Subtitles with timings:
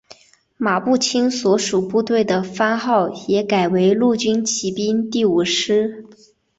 [0.57, 6.07] 马步青所属部队的番号也改为陆军骑兵第五师。